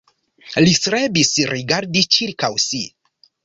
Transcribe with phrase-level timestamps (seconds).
[0.63, 2.85] Li strebis rigardi ĉirkaŭ si.